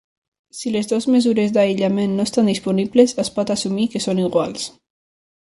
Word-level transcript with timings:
Si 0.59 0.71
les 0.75 0.87
dues 0.91 1.05
mesures 1.15 1.53
d'aïllament 1.57 2.17
no 2.21 2.27
estan 2.29 2.49
disponibles, 2.53 3.13
es 3.25 3.33
pot 3.39 3.55
assumir 3.57 3.89
que 3.93 4.03
són 4.07 4.27
iguals. 4.27 4.69